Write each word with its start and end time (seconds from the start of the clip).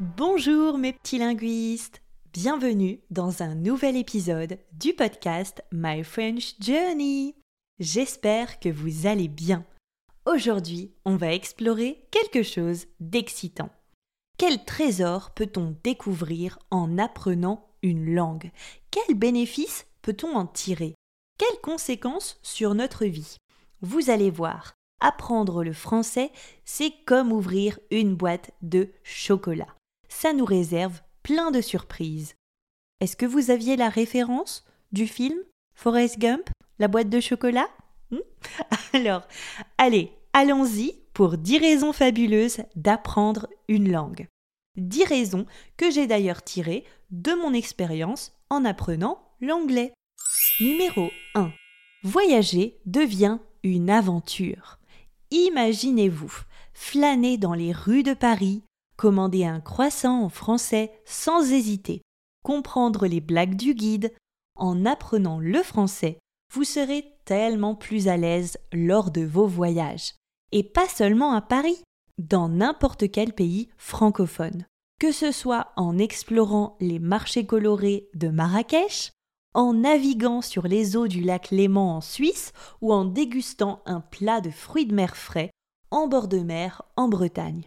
Bonjour 0.00 0.78
mes 0.78 0.92
petits 0.92 1.18
linguistes 1.18 2.02
Bienvenue 2.32 3.00
dans 3.10 3.42
un 3.42 3.56
nouvel 3.56 3.96
épisode 3.96 4.60
du 4.70 4.94
podcast 4.94 5.64
My 5.72 6.04
French 6.04 6.54
Journey. 6.60 7.34
J'espère 7.80 8.60
que 8.60 8.68
vous 8.68 9.08
allez 9.08 9.26
bien. 9.26 9.64
Aujourd'hui, 10.24 10.92
on 11.04 11.16
va 11.16 11.32
explorer 11.32 12.06
quelque 12.12 12.44
chose 12.44 12.86
d'excitant. 13.00 13.70
Quel 14.36 14.64
trésor 14.64 15.32
peut-on 15.32 15.74
découvrir 15.82 16.60
en 16.70 16.96
apprenant 16.96 17.68
une 17.82 18.14
langue? 18.14 18.52
Quels 18.92 19.16
bénéfices 19.16 19.84
peut-on 20.02 20.36
en 20.36 20.46
tirer? 20.46 20.94
Quelles 21.38 21.60
conséquences 21.60 22.38
sur 22.44 22.76
notre 22.76 23.04
vie? 23.04 23.36
Vous 23.80 24.10
allez 24.10 24.30
voir, 24.30 24.74
apprendre 25.00 25.64
le 25.64 25.72
français, 25.72 26.30
c'est 26.64 26.92
comme 27.04 27.32
ouvrir 27.32 27.80
une 27.90 28.14
boîte 28.14 28.52
de 28.62 28.92
chocolat. 29.02 29.74
Ça 30.20 30.32
nous 30.32 30.44
réserve 30.44 31.00
plein 31.22 31.52
de 31.52 31.60
surprises. 31.60 32.34
Est-ce 32.98 33.14
que 33.14 33.24
vous 33.24 33.52
aviez 33.52 33.76
la 33.76 33.88
référence 33.88 34.64
du 34.90 35.06
film 35.06 35.38
Forrest 35.76 36.18
Gump, 36.18 36.50
la 36.80 36.88
boîte 36.88 37.08
de 37.08 37.20
chocolat? 37.20 37.68
Hmm? 38.10 38.16
Alors, 38.94 39.22
allez, 39.76 40.10
allons-y 40.32 40.94
pour 41.14 41.38
10 41.38 41.58
raisons 41.58 41.92
fabuleuses 41.92 42.62
d'apprendre 42.74 43.46
une 43.68 43.92
langue. 43.92 44.26
10 44.76 45.04
raisons 45.04 45.46
que 45.76 45.88
j'ai 45.88 46.08
d'ailleurs 46.08 46.42
tirées 46.42 46.82
de 47.12 47.34
mon 47.34 47.54
expérience 47.54 48.32
en 48.50 48.64
apprenant 48.64 49.22
l'anglais. 49.40 49.94
Numéro 50.58 51.12
1. 51.36 51.52
Voyager 52.02 52.80
devient 52.86 53.38
une 53.62 53.88
aventure. 53.88 54.80
Imaginez-vous 55.30 56.32
flâner 56.74 57.38
dans 57.38 57.54
les 57.54 57.72
rues 57.72 58.02
de 58.02 58.14
Paris, 58.14 58.64
commander 58.98 59.46
un 59.46 59.60
croissant 59.60 60.24
en 60.24 60.28
français 60.28 60.92
sans 61.06 61.52
hésiter, 61.52 62.02
comprendre 62.44 63.06
les 63.06 63.22
blagues 63.22 63.56
du 63.56 63.72
guide. 63.72 64.12
En 64.56 64.84
apprenant 64.84 65.38
le 65.38 65.62
français, 65.62 66.18
vous 66.52 66.64
serez 66.64 67.04
tellement 67.24 67.76
plus 67.76 68.08
à 68.08 68.16
l'aise 68.16 68.58
lors 68.72 69.10
de 69.10 69.22
vos 69.22 69.46
voyages. 69.46 70.14
Et 70.50 70.64
pas 70.64 70.88
seulement 70.88 71.32
à 71.32 71.40
Paris, 71.40 71.80
dans 72.18 72.48
n'importe 72.48 73.10
quel 73.10 73.32
pays 73.32 73.68
francophone. 73.76 74.66
Que 74.98 75.12
ce 75.12 75.30
soit 75.30 75.68
en 75.76 75.96
explorant 75.96 76.76
les 76.80 76.98
marchés 76.98 77.46
colorés 77.46 78.08
de 78.14 78.28
Marrakech, 78.28 79.12
en 79.54 79.74
naviguant 79.74 80.42
sur 80.42 80.66
les 80.66 80.96
eaux 80.96 81.06
du 81.06 81.20
lac 81.20 81.50
Léman 81.52 81.96
en 81.96 82.00
Suisse 82.00 82.52
ou 82.80 82.92
en 82.92 83.04
dégustant 83.04 83.80
un 83.86 84.00
plat 84.00 84.40
de 84.40 84.50
fruits 84.50 84.86
de 84.86 84.94
mer 84.94 85.16
frais 85.16 85.50
en 85.92 86.08
bord 86.08 86.26
de 86.26 86.40
mer 86.40 86.82
en 86.96 87.08
Bretagne. 87.08 87.64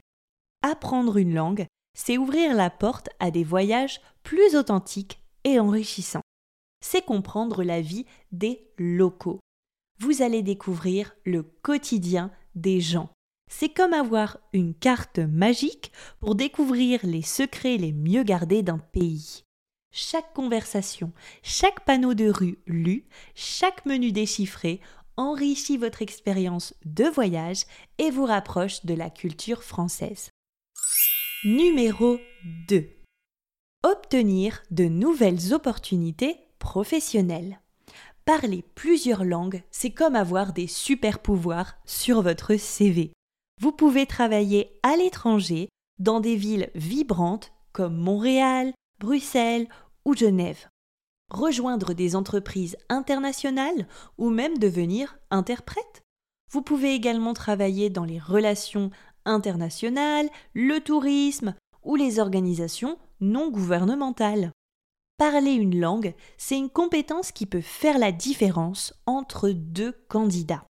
Apprendre 0.63 1.17
une 1.17 1.33
langue, 1.33 1.65
c'est 1.97 2.17
ouvrir 2.17 2.53
la 2.53 2.69
porte 2.69 3.09
à 3.19 3.31
des 3.31 3.43
voyages 3.43 3.99
plus 4.23 4.55
authentiques 4.55 5.21
et 5.43 5.59
enrichissants. 5.59 6.21
C'est 6.83 7.03
comprendre 7.03 7.63
la 7.63 7.81
vie 7.81 8.05
des 8.31 8.71
locaux. 8.77 9.39
Vous 9.99 10.21
allez 10.21 10.43
découvrir 10.43 11.15
le 11.25 11.43
quotidien 11.43 12.31
des 12.55 12.79
gens. 12.79 13.09
C'est 13.49 13.69
comme 13.69 13.93
avoir 13.93 14.37
une 14.53 14.73
carte 14.73 15.19
magique 15.19 15.91
pour 16.19 16.35
découvrir 16.35 16.99
les 17.03 17.21
secrets 17.21 17.77
les 17.77 17.91
mieux 17.91 18.23
gardés 18.23 18.63
d'un 18.63 18.77
pays. 18.77 19.43
Chaque 19.91 20.33
conversation, 20.33 21.11
chaque 21.43 21.83
panneau 21.85 22.13
de 22.13 22.29
rue 22.29 22.59
lu, 22.65 23.05
chaque 23.35 23.85
menu 23.85 24.11
déchiffré 24.11 24.79
enrichit 25.17 25.77
votre 25.77 26.01
expérience 26.01 26.73
de 26.85 27.05
voyage 27.05 27.65
et 27.97 28.09
vous 28.09 28.25
rapproche 28.25 28.85
de 28.85 28.93
la 28.93 29.09
culture 29.09 29.63
française. 29.63 30.29
Numéro 31.43 32.19
2. 32.67 32.87
Obtenir 33.81 34.61
de 34.69 34.83
nouvelles 34.83 35.55
opportunités 35.55 36.37
professionnelles. 36.59 37.59
Parler 38.25 38.63
plusieurs 38.75 39.23
langues, 39.23 39.63
c'est 39.71 39.89
comme 39.89 40.15
avoir 40.15 40.53
des 40.53 40.67
super 40.67 41.17
pouvoirs 41.17 41.73
sur 41.83 42.21
votre 42.21 42.57
CV. 42.57 43.11
Vous 43.59 43.71
pouvez 43.71 44.05
travailler 44.05 44.79
à 44.83 44.95
l'étranger, 44.95 45.67
dans 45.97 46.19
des 46.19 46.35
villes 46.35 46.69
vibrantes 46.75 47.51
comme 47.71 47.97
Montréal, 47.97 48.71
Bruxelles 48.99 49.67
ou 50.05 50.15
Genève. 50.15 50.67
Rejoindre 51.31 51.95
des 51.95 52.15
entreprises 52.15 52.77
internationales 52.87 53.87
ou 54.19 54.29
même 54.29 54.59
devenir 54.59 55.17
interprète. 55.31 56.03
Vous 56.51 56.61
pouvez 56.61 56.93
également 56.93 57.33
travailler 57.33 57.89
dans 57.89 58.03
les 58.03 58.19
relations 58.19 58.91
internationales, 59.25 60.29
le 60.53 60.79
tourisme 60.79 61.55
ou 61.83 61.95
les 61.95 62.19
organisations 62.19 62.97
non 63.19 63.49
gouvernementales. 63.49 64.51
Parler 65.17 65.51
une 65.51 65.79
langue, 65.79 66.15
c'est 66.37 66.57
une 66.57 66.69
compétence 66.69 67.31
qui 67.31 67.45
peut 67.45 67.61
faire 67.61 67.99
la 67.99 68.11
différence 68.11 68.93
entre 69.05 69.49
deux 69.49 69.93
candidats. 70.07 70.65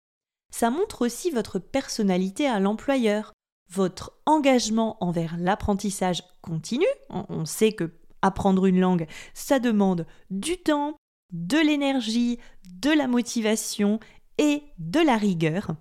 Ça 0.52 0.70
montre 0.70 1.04
aussi 1.04 1.30
votre 1.30 1.58
personnalité 1.58 2.46
à 2.46 2.60
l'employeur, 2.60 3.32
votre 3.70 4.12
engagement 4.24 4.96
envers 5.00 5.36
l'apprentissage 5.38 6.22
continu. 6.42 6.86
On 7.10 7.44
sait 7.44 7.72
que 7.72 7.92
apprendre 8.22 8.66
une 8.66 8.80
langue, 8.80 9.06
ça 9.34 9.58
demande 9.58 10.06
du 10.30 10.58
temps, 10.58 10.96
de 11.32 11.58
l'énergie, 11.58 12.38
de 12.72 12.90
la 12.90 13.08
motivation 13.08 13.98
et 14.38 14.62
de 14.78 15.00
la 15.00 15.16
rigueur. 15.16 15.72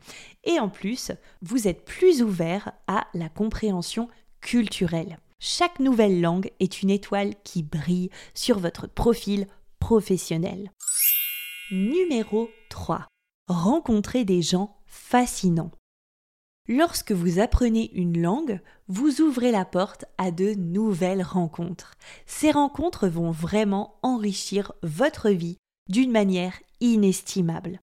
Et 0.44 0.60
en 0.60 0.70
plus, 0.70 1.12
vous 1.42 1.68
êtes 1.68 1.86
plus 1.86 2.22
ouvert 2.22 2.72
à 2.88 3.08
la 3.14 3.30
compréhension 3.30 4.08
culturelle. 4.42 5.18
Chaque 5.40 5.80
nouvelle 5.80 6.22
langue 6.22 6.52
est 6.60 6.82
une 6.82 6.90
étoile 6.90 7.34
qui 7.44 7.64
brille 7.64 8.10
sur 8.34 8.60
votre 8.60 8.88
profil 8.88 9.48
professionnel. 9.80 10.72
Numéro 11.72 12.50
3. 12.70 13.08
Rencontrer 13.48 14.26
des 14.26 14.42
gens 14.42 14.78
fascinants. 14.86 15.72
Lorsque 16.68 17.12
vous 17.12 17.40
apprenez 17.40 17.92
une 17.94 18.20
langue, 18.20 18.60
vous 18.88 19.22
ouvrez 19.22 19.52
la 19.52 19.66
porte 19.66 20.06
à 20.18 20.32
de 20.32 20.56
nouvelles 20.56 21.22
rencontres. 21.22 21.94
Ces 22.26 22.50
rencontres 22.50 23.08
vont 23.08 23.30
vraiment 23.30 24.00
enrichir 24.02 24.72
votre 24.82 25.30
vie 25.30 25.58
d'une 25.90 26.12
manière 26.12 26.60
inestimable. 26.80 27.80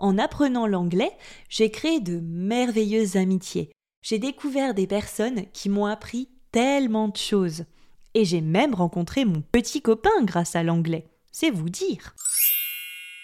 En 0.00 0.18
apprenant 0.18 0.66
l'anglais, 0.66 1.12
j'ai 1.48 1.70
créé 1.70 2.00
de 2.00 2.20
merveilleuses 2.20 3.16
amitiés. 3.16 3.70
J'ai 4.02 4.18
découvert 4.18 4.74
des 4.74 4.86
personnes 4.86 5.44
qui 5.52 5.68
m'ont 5.68 5.86
appris 5.86 6.28
tellement 6.52 7.08
de 7.08 7.16
choses. 7.16 7.64
Et 8.14 8.24
j'ai 8.24 8.40
même 8.40 8.74
rencontré 8.74 9.24
mon 9.24 9.42
petit 9.42 9.82
copain 9.82 10.24
grâce 10.24 10.56
à 10.56 10.62
l'anglais. 10.62 11.06
C'est 11.30 11.50
vous 11.50 11.68
dire. 11.68 12.14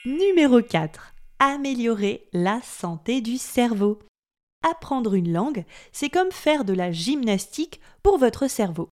Numéro 0.04 0.62
4. 0.62 1.14
Améliorer 1.40 2.28
la 2.32 2.60
santé 2.62 3.20
du 3.20 3.36
cerveau 3.36 3.98
apprendre 4.66 5.14
une 5.14 5.32
langue, 5.32 5.64
c'est 5.92 6.10
comme 6.10 6.30
faire 6.30 6.64
de 6.64 6.72
la 6.72 6.92
gymnastique 6.92 7.80
pour 8.02 8.18
votre 8.18 8.48
cerveau. 8.48 8.88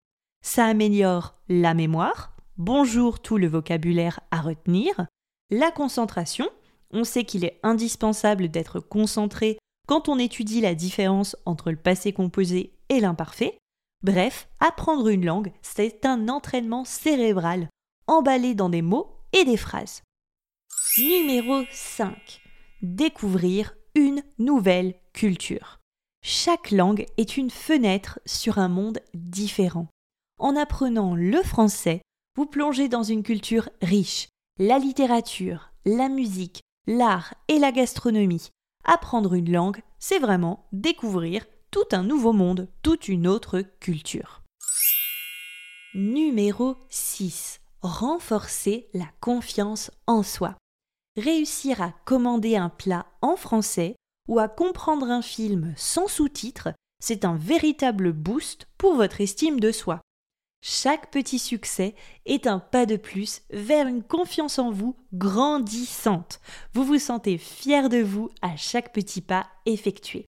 Ça 0.43 0.65
améliore 0.65 1.35
la 1.49 1.73
mémoire, 1.73 2.35
bonjour 2.57 3.19
tout 3.19 3.37
le 3.37 3.47
vocabulaire 3.47 4.19
à 4.31 4.41
retenir, 4.41 5.05
la 5.49 5.71
concentration, 5.71 6.49
on 6.93 7.03
sait 7.03 7.23
qu'il 7.23 7.45
est 7.45 7.59
indispensable 7.63 8.49
d'être 8.49 8.79
concentré 8.79 9.57
quand 9.87 10.09
on 10.09 10.19
étudie 10.19 10.61
la 10.61 10.75
différence 10.75 11.35
entre 11.45 11.71
le 11.71 11.77
passé 11.77 12.13
composé 12.13 12.73
et 12.89 12.99
l'imparfait, 12.99 13.57
Bref, 14.03 14.49
apprendre 14.59 15.09
une 15.09 15.25
langue, 15.25 15.51
c'est 15.61 16.05
un 16.05 16.27
entraînement 16.27 16.85
cérébral, 16.85 17.69
emballé 18.07 18.55
dans 18.55 18.69
des 18.69 18.81
mots 18.81 19.15
et 19.31 19.45
des 19.45 19.57
phrases. 19.57 20.01
Numéro 20.97 21.63
5. 21.71 22.41
Découvrir 22.81 23.75
une 23.93 24.23
nouvelle 24.39 24.95
culture. 25.13 25.79
Chaque 26.23 26.71
langue 26.71 27.05
est 27.17 27.37
une 27.37 27.51
fenêtre 27.51 28.19
sur 28.25 28.57
un 28.57 28.69
monde 28.69 28.99
différent. 29.13 29.87
En 30.39 30.55
apprenant 30.55 31.13
le 31.13 31.41
français, 31.43 32.01
vous 32.35 32.47
plongez 32.47 32.89
dans 32.89 33.03
une 33.03 33.21
culture 33.21 33.69
riche. 33.83 34.29
La 34.57 34.79
littérature, 34.79 35.73
la 35.85 36.09
musique, 36.09 36.61
l'art 36.87 37.33
et 37.47 37.59
la 37.59 37.71
gastronomie. 37.71 38.49
Apprendre 38.83 39.33
une 39.33 39.51
langue, 39.51 39.81
c'est 39.99 40.19
vraiment 40.19 40.67
découvrir 40.71 41.45
tout 41.69 41.85
un 41.91 42.03
nouveau 42.03 42.33
monde, 42.33 42.67
toute 42.81 43.07
une 43.07 43.27
autre 43.27 43.61
culture. 43.79 44.41
Numéro 45.93 46.77
6. 46.89 47.59
Renforcer 47.81 48.89
la 48.93 49.07
confiance 49.19 49.91
en 50.07 50.23
soi. 50.23 50.55
Réussir 51.17 51.81
à 51.81 51.93
commander 52.05 52.55
un 52.55 52.69
plat 52.69 53.05
en 53.21 53.35
français 53.35 53.95
ou 54.27 54.39
à 54.39 54.47
comprendre 54.47 55.09
un 55.09 55.21
film 55.21 55.73
sans 55.75 56.07
sous-titres, 56.07 56.69
c'est 57.01 57.25
un 57.25 57.35
véritable 57.35 58.13
boost 58.13 58.67
pour 58.77 58.95
votre 58.95 59.21
estime 59.21 59.59
de 59.59 59.71
soi. 59.71 60.01
Chaque 60.63 61.09
petit 61.09 61.39
succès 61.39 61.95
est 62.25 62.45
un 62.45 62.59
pas 62.59 62.85
de 62.85 62.95
plus 62.95 63.41
vers 63.49 63.87
une 63.87 64.03
confiance 64.03 64.59
en 64.59 64.69
vous 64.69 64.95
grandissante. 65.11 66.39
Vous 66.73 66.83
vous 66.83 66.99
sentez 66.99 67.39
fier 67.39 67.89
de 67.89 67.97
vous 67.97 68.29
à 68.43 68.55
chaque 68.57 68.93
petit 68.93 69.21
pas 69.21 69.47
effectué. 69.65 70.25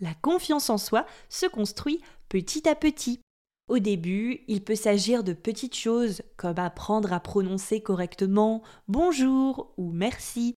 La 0.00 0.14
confiance 0.14 0.70
en 0.70 0.78
soi 0.78 1.04
se 1.28 1.44
construit 1.44 2.00
petit 2.30 2.66
à 2.66 2.74
petit. 2.74 3.20
Au 3.68 3.78
début, 3.78 4.44
il 4.48 4.64
peut 4.64 4.76
s'agir 4.76 5.24
de 5.24 5.34
petites 5.34 5.76
choses 5.76 6.22
comme 6.38 6.58
apprendre 6.58 7.12
à 7.12 7.20
prononcer 7.20 7.82
correctement 7.82 8.62
bonjour 8.88 9.74
ou 9.76 9.90
merci. 9.92 10.54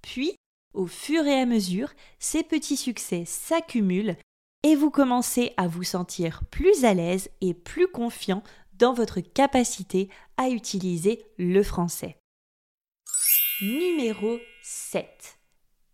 Puis, 0.00 0.36
au 0.72 0.86
fur 0.86 1.26
et 1.26 1.38
à 1.38 1.44
mesure, 1.44 1.92
ces 2.18 2.42
petits 2.42 2.76
succès 2.78 3.24
s'accumulent 3.26 4.16
et 4.64 4.74
vous 4.76 4.90
commencez 4.90 5.52
à 5.58 5.68
vous 5.68 5.84
sentir 5.84 6.42
plus 6.50 6.84
à 6.84 6.94
l'aise 6.94 7.28
et 7.42 7.52
plus 7.52 7.86
confiant 7.86 8.42
dans 8.72 8.94
votre 8.94 9.20
capacité 9.20 10.08
à 10.36 10.48
utiliser 10.48 11.24
le 11.38 11.62
français. 11.62 12.16
Numéro 13.60 14.38
7. 14.62 15.38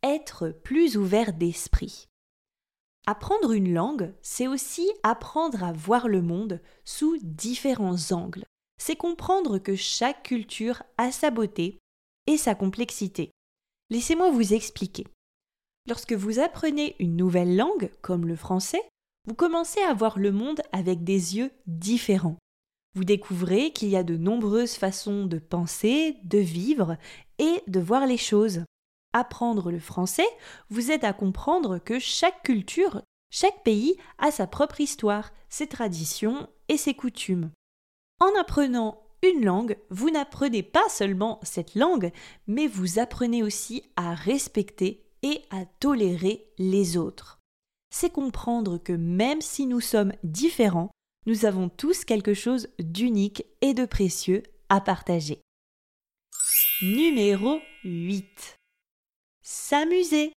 Être 0.03 0.49
plus 0.49 0.97
ouvert 0.97 1.35
d'esprit. 1.35 2.07
Apprendre 3.07 3.53
une 3.53 3.75
langue, 3.75 4.15
c'est 4.23 4.47
aussi 4.47 4.89
apprendre 5.03 5.65
à 5.65 5.73
voir 5.73 6.07
le 6.07 6.23
monde 6.23 6.63
sous 6.85 7.19
différents 7.23 8.13
angles. 8.13 8.45
C'est 8.79 8.97
comprendre 8.97 9.59
que 9.59 9.75
chaque 9.75 10.23
culture 10.23 10.83
a 10.97 11.11
sa 11.11 11.31
beauté 11.31 11.81
et 12.29 12.37
sa 12.37 12.55
complexité. 12.55 13.31
Laissez-moi 13.91 14.31
vous 14.31 14.55
expliquer. 14.55 15.07
Lorsque 15.89 16.13
vous 16.13 16.39
apprenez 16.39 16.97
une 16.99 17.17
nouvelle 17.17 17.57
langue, 17.57 17.91
comme 18.03 18.27
le 18.27 18.37
français, 18.37 18.83
vous 19.27 19.35
commencez 19.35 19.81
à 19.81 19.95
voir 19.95 20.19
le 20.19 20.33
monde 20.33 20.61
avec 20.73 21.05
des 21.05 21.37
yeux 21.37 21.51
différents. 21.67 22.39
Vous 22.95 23.05
découvrez 23.05 23.73
qu'il 23.73 23.89
y 23.89 23.97
a 23.97 24.03
de 24.03 24.17
nombreuses 24.17 24.75
façons 24.75 25.27
de 25.27 25.39
penser, 25.39 26.17
de 26.25 26.39
vivre 26.39 26.97
et 27.39 27.63
de 27.67 27.81
voir 27.81 28.07
les 28.07 28.17
choses. 28.17 28.65
Apprendre 29.13 29.71
le 29.71 29.79
français 29.79 30.27
vous 30.69 30.91
aide 30.91 31.05
à 31.05 31.13
comprendre 31.13 31.79
que 31.79 31.99
chaque 31.99 32.43
culture, 32.43 33.03
chaque 33.31 33.63
pays 33.63 33.97
a 34.19 34.31
sa 34.31 34.47
propre 34.47 34.81
histoire, 34.81 35.31
ses 35.49 35.67
traditions 35.67 36.49
et 36.69 36.77
ses 36.77 36.95
coutumes. 36.95 37.51
En 38.21 38.31
apprenant 38.39 39.03
une 39.23 39.45
langue, 39.45 39.77
vous 39.91 40.11
n'apprenez 40.11 40.63
pas 40.63 40.89
seulement 40.89 41.41
cette 41.43 41.75
langue, 41.75 42.13
mais 42.47 42.67
vous 42.67 42.99
apprenez 42.99 43.43
aussi 43.43 43.85
à 43.97 44.15
respecter 44.15 45.05
et 45.23 45.43
à 45.51 45.65
tolérer 45.81 46.47
les 46.59 46.97
autres. 46.97 47.39
C'est 47.91 48.11
comprendre 48.11 48.79
que 48.79 48.93
même 48.93 49.41
si 49.41 49.67
nous 49.67 49.81
sommes 49.81 50.13
différents, 50.23 50.91
nous 51.27 51.45
avons 51.45 51.69
tous 51.69 52.05
quelque 52.05 52.35
chose 52.35 52.69
d'unique 52.79 53.45
et 53.61 53.75
de 53.75 53.85
précieux 53.85 54.43
à 54.69 54.81
partager. 54.81 55.41
Numéro 56.83 57.61
8. 57.85 58.57
S'amuser. 59.43 60.33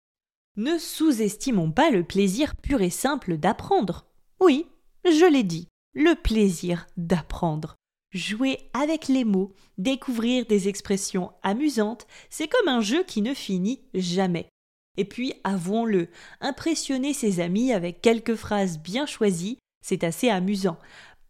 Ne 0.58 0.78
sous-estimons 0.78 1.72
pas 1.72 1.92
le 1.92 2.04
plaisir 2.04 2.56
pur 2.56 2.82
et 2.82 2.90
simple 2.90 3.38
d'apprendre. 3.38 4.08
Oui, 4.40 4.66
je 5.06 5.32
l'ai 5.32 5.44
dit, 5.44 5.68
le 5.94 6.16
plaisir 6.16 6.88
d'apprendre. 6.98 7.76
Jouer 8.12 8.58
avec 8.74 9.08
les 9.08 9.24
mots, 9.24 9.54
découvrir 9.78 10.46
des 10.46 10.68
expressions 10.68 11.32
amusantes, 11.44 12.08
c'est 12.30 12.48
comme 12.48 12.68
un 12.68 12.82
jeu 12.82 13.04
qui 13.04 13.22
ne 13.22 13.34
finit 13.34 13.82
jamais. 13.94 14.50
Et 15.02 15.06
puis, 15.06 15.34
avouons-le, 15.44 16.10
impressionner 16.42 17.16
ses 17.16 17.40
amis 17.40 17.74
avec 17.74 18.04
quelques 18.04 18.36
phrases 18.36 18.78
bien 18.78 19.08
choisies, 19.08 19.58
c'est 19.84 20.04
assez 20.04 20.30
amusant. 20.30 20.78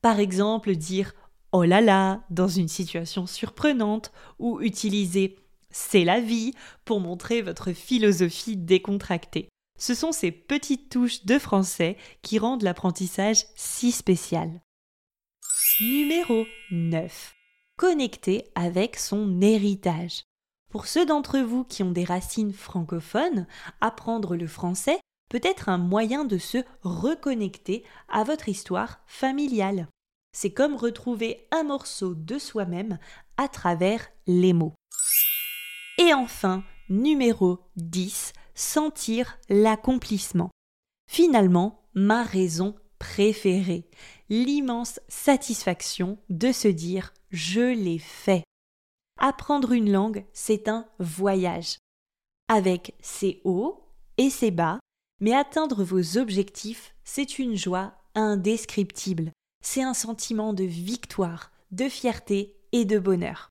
Par 0.01 0.19
exemple, 0.19 0.75
dire 0.75 1.13
Oh 1.53 1.63
là 1.63 1.79
là 1.79 2.21
dans 2.29 2.49
une 2.49 2.67
situation 2.67 3.25
surprenante 3.25 4.11
ou 4.39 4.59
utiliser 4.59 5.37
C'est 5.69 6.03
la 6.03 6.19
vie 6.19 6.53
pour 6.83 6.99
montrer 6.99 7.41
votre 7.41 7.71
philosophie 7.71 8.57
décontractée. 8.57 9.47
Ce 9.79 9.95
sont 9.95 10.11
ces 10.11 10.33
petites 10.33 10.89
touches 10.89 11.23
de 11.23 11.39
français 11.39 11.95
qui 12.23 12.39
rendent 12.39 12.63
l'apprentissage 12.63 13.45
si 13.55 13.93
spécial. 13.93 14.49
Numéro 15.79 16.45
9. 16.71 17.33
Connecter 17.77 18.43
avec 18.53 18.97
son 18.97 19.39
héritage. 19.39 20.23
Pour 20.71 20.87
ceux 20.87 21.05
d'entre 21.05 21.39
vous 21.39 21.65
qui 21.65 21.83
ont 21.83 21.91
des 21.91 22.05
racines 22.05 22.53
francophones, 22.53 23.45
apprendre 23.81 24.37
le 24.37 24.47
français 24.47 24.99
peut 25.29 25.41
être 25.43 25.67
un 25.67 25.77
moyen 25.77 26.23
de 26.23 26.37
se 26.37 26.59
reconnecter 26.81 27.83
à 28.07 28.23
votre 28.23 28.47
histoire 28.47 29.01
familiale. 29.05 29.87
C'est 30.33 30.53
comme 30.53 30.75
retrouver 30.75 31.45
un 31.51 31.63
morceau 31.63 32.15
de 32.15 32.39
soi-même 32.39 32.99
à 33.35 33.49
travers 33.49 34.07
les 34.27 34.53
mots. 34.53 34.73
Et 35.97 36.13
enfin, 36.13 36.63
numéro 36.89 37.59
10, 37.75 38.31
sentir 38.55 39.37
l'accomplissement. 39.49 40.51
Finalement, 41.09 41.83
ma 41.93 42.23
raison 42.23 42.75
préférée, 42.97 43.89
l'immense 44.29 45.01
satisfaction 45.09 46.17
de 46.29 46.53
se 46.53 46.69
dire 46.69 47.13
je 47.29 47.73
l'ai 47.73 47.99
fait. 47.99 48.43
Apprendre 49.23 49.73
une 49.73 49.91
langue, 49.91 50.25
c'est 50.33 50.67
un 50.67 50.87
voyage, 50.97 51.77
avec 52.47 52.95
ses 53.01 53.39
hauts 53.43 53.87
et 54.17 54.31
ses 54.31 54.49
bas, 54.49 54.79
mais 55.19 55.35
atteindre 55.35 55.83
vos 55.83 56.17
objectifs, 56.17 56.95
c'est 57.03 57.37
une 57.37 57.55
joie 57.55 57.93
indescriptible, 58.15 59.31
c'est 59.63 59.83
un 59.83 59.93
sentiment 59.93 60.53
de 60.53 60.63
victoire, 60.63 61.51
de 61.69 61.87
fierté 61.87 62.57
et 62.71 62.83
de 62.83 62.97
bonheur. 62.97 63.49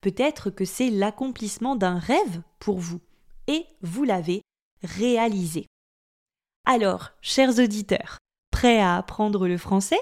Peut-être 0.00 0.48
que 0.48 0.64
c'est 0.64 0.88
l'accomplissement 0.88 1.76
d'un 1.76 1.98
rêve 1.98 2.40
pour 2.58 2.78
vous, 2.78 3.02
et 3.46 3.66
vous 3.82 4.04
l'avez 4.04 4.40
réalisé. 4.82 5.66
Alors, 6.66 7.10
chers 7.20 7.58
auditeurs, 7.58 8.16
prêts 8.50 8.80
à 8.80 8.96
apprendre 8.96 9.46
le 9.48 9.58
français? 9.58 10.00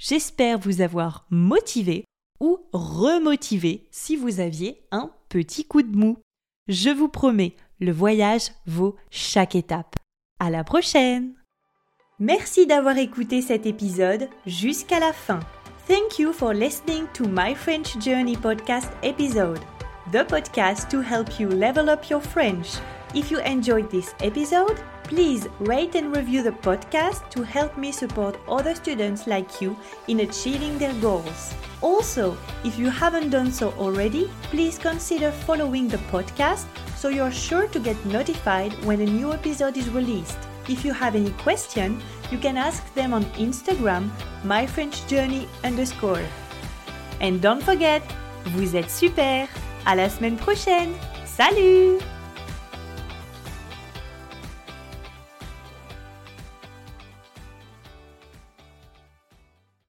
J'espère 0.00 0.58
vous 0.58 0.80
avoir 0.80 1.24
motivé 1.30 2.04
ou 2.40 2.58
remotiver 2.72 3.86
si 3.90 4.16
vous 4.16 4.40
aviez 4.40 4.82
un 4.90 5.10
petit 5.28 5.64
coup 5.64 5.82
de 5.82 5.96
mou. 5.96 6.18
Je 6.68 6.90
vous 6.90 7.08
promets, 7.08 7.56
le 7.80 7.92
voyage 7.92 8.50
vaut 8.66 8.96
chaque 9.10 9.54
étape. 9.54 9.96
À 10.38 10.50
la 10.50 10.64
prochaine! 10.64 11.34
Merci 12.18 12.66
d'avoir 12.66 12.96
écouté 12.96 13.42
cet 13.42 13.66
épisode 13.66 14.28
jusqu'à 14.46 15.00
la 15.00 15.12
fin. 15.12 15.40
Thank 15.86 16.18
you 16.18 16.32
for 16.32 16.52
listening 16.52 17.06
to 17.14 17.28
my 17.28 17.54
French 17.54 17.96
Journey 18.00 18.36
podcast 18.36 18.90
episode, 19.02 19.60
the 20.10 20.24
podcast 20.26 20.88
to 20.90 21.00
help 21.00 21.38
you 21.38 21.48
level 21.48 21.88
up 21.88 22.08
your 22.10 22.20
French. 22.20 22.78
If 23.14 23.30
you 23.30 23.38
enjoyed 23.40 23.88
this 23.90 24.14
episode, 24.20 24.76
Please 25.06 25.46
rate 25.60 25.94
and 25.94 26.14
review 26.16 26.42
the 26.42 26.50
podcast 26.50 27.30
to 27.30 27.42
help 27.42 27.78
me 27.78 27.92
support 27.92 28.40
other 28.48 28.74
students 28.74 29.28
like 29.28 29.60
you 29.60 29.76
in 30.08 30.20
achieving 30.20 30.78
their 30.78 30.94
goals. 30.94 31.54
Also, 31.80 32.36
if 32.64 32.76
you 32.76 32.90
haven't 32.90 33.30
done 33.30 33.52
so 33.52 33.70
already, 33.78 34.28
please 34.50 34.78
consider 34.78 35.30
following 35.30 35.86
the 35.86 36.02
podcast 36.10 36.66
so 36.96 37.08
you're 37.08 37.30
sure 37.30 37.68
to 37.68 37.78
get 37.78 38.04
notified 38.06 38.72
when 38.84 39.00
a 39.00 39.06
new 39.06 39.32
episode 39.32 39.76
is 39.76 39.88
released. 39.90 40.38
If 40.68 40.84
you 40.84 40.92
have 40.92 41.14
any 41.14 41.30
question, 41.44 42.02
you 42.32 42.38
can 42.38 42.56
ask 42.56 42.82
them 42.94 43.14
on 43.14 43.24
Instagram, 43.36 44.10
myfrenchjourney 44.42 45.46
underscore. 45.62 46.26
And 47.20 47.40
don't 47.40 47.62
forget, 47.62 48.02
vous 48.46 48.74
êtes 48.74 48.90
super! 48.90 49.46
À 49.86 49.94
la 49.94 50.08
semaine 50.08 50.36
prochaine! 50.36 50.94
Salut! 51.24 52.15